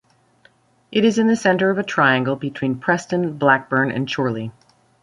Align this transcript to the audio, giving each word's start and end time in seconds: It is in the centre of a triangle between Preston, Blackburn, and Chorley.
It 0.91 1.05
is 1.05 1.19
in 1.19 1.27
the 1.27 1.35
centre 1.35 1.69
of 1.69 1.77
a 1.77 1.83
triangle 1.83 2.35
between 2.35 2.79
Preston, 2.79 3.37
Blackburn, 3.37 3.91
and 3.91 4.11
Chorley. 4.11 4.51